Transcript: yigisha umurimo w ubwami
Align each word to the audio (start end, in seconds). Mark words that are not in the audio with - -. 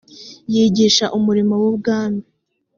yigisha 0.53 1.05
umurimo 1.17 1.53
w 1.61 1.63
ubwami 1.71 2.21